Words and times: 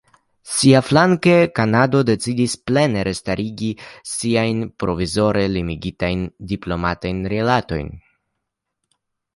Siaflanke 0.51 1.33
Kanado 1.59 2.01
decidis 2.07 2.55
plene 2.71 3.03
restarigi 3.09 3.69
siajn 4.13 4.65
provizore 4.85 5.45
limigitajn 5.59 6.27
diplomatajn 6.55 7.23
rilatojn. 7.37 7.95